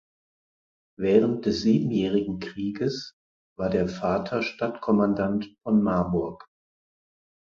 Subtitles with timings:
[0.97, 3.13] Während des Siebenjährigen Krieges
[3.55, 6.49] war der Vater Stadtkommandant von Marburg.